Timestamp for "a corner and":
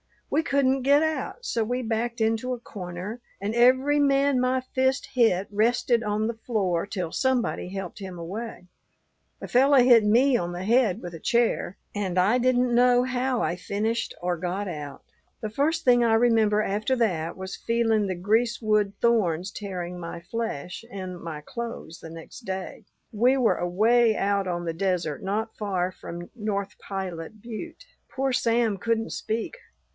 2.53-3.53